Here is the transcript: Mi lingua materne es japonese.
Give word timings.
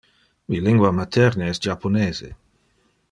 Mi 0.53 0.61
lingua 0.67 0.91
materne 0.99 1.51
es 1.51 1.61
japonese. 1.67 2.35